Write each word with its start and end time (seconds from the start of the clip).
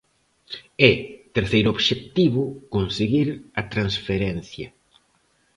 E, 0.89 0.91
terceiro 1.35 1.69
obxectivo, 1.75 2.41
conseguir 2.75 3.27
a 3.59 3.61
transferencia. 3.73 4.67